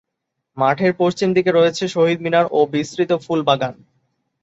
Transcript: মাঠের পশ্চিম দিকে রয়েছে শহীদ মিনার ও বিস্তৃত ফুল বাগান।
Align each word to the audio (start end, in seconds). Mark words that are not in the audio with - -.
মাঠের 0.57 0.91
পশ্চিম 0.99 1.29
দিকে 1.33 1.51
রয়েছে 1.51 1.83
শহীদ 1.87 2.19
মিনার 2.21 2.45
ও 2.51 2.59
বিস্তৃত 2.73 3.11
ফুল 3.23 3.39
বাগান। 3.47 3.75